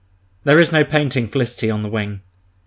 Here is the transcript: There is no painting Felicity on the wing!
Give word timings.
There 0.45 0.57
is 0.59 0.71
no 0.71 0.83
painting 0.83 1.27
Felicity 1.27 1.69
on 1.69 1.83
the 1.83 1.87
wing! 1.89 2.21